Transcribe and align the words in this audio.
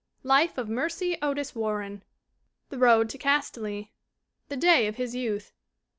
Life 0.23 0.57
of 0.57 0.67
Mercy 0.67 1.15
Otis 1.21 1.53
Warren. 1.53 2.01
The 2.69 2.79
Road 2.79 3.07
to 3.09 3.19
Castaly. 3.19 3.91
The 4.49 4.57
Day 4.57 4.87
of 4.87 4.95
His 4.95 5.13
Youth. 5.13 5.53